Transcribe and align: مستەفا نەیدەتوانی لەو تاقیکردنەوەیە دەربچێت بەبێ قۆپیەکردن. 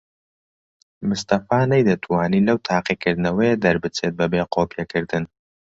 مستەفا 1.09 1.59
نەیدەتوانی 1.71 2.45
لەو 2.47 2.57
تاقیکردنەوەیە 2.67 3.53
دەربچێت 3.63 4.13
بەبێ 4.19 4.41
قۆپیەکردن. 4.53 5.23